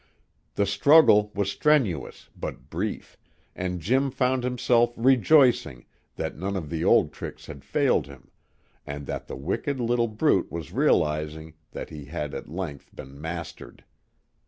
[0.55, 3.19] The struggle was strenuous but brief,
[3.55, 5.85] and Jim found himself rejoicing
[6.15, 8.31] that none of the old tricks had failed him,
[8.83, 13.83] and that the wicked little brute was realizing that he had at length been mastered.